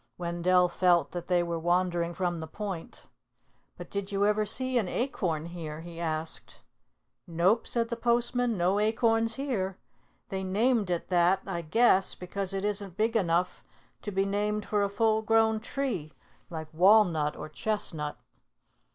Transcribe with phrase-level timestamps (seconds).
[0.17, 3.03] Wendell felt that they were wandering from the point.
[3.77, 6.63] "But did you ever see an acorn here?" he asked.
[7.27, 8.57] "Nope," said the postman.
[8.57, 9.77] "No acorns here.
[10.29, 13.63] They named it that, I guess, because it isn't big enough
[14.01, 16.13] to be named for a full grown tree
[16.49, 18.17] like Walnut or Chestnut.